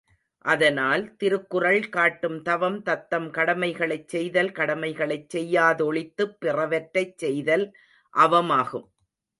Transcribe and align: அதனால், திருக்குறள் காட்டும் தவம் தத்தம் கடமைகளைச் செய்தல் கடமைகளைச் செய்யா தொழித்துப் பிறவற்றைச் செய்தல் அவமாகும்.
அதனால், 0.45 1.15
திருக்குறள் 1.15 1.89
காட்டும் 1.89 2.41
தவம் 2.41 2.83
தத்தம் 2.83 3.29
கடமைகளைச் 3.31 4.07
செய்தல் 4.07 4.51
கடமைகளைச் 4.51 5.29
செய்யா 5.29 5.73
தொழித்துப் 5.73 6.37
பிறவற்றைச் 6.41 7.17
செய்தல் 7.17 7.67
அவமாகும். 8.13 8.87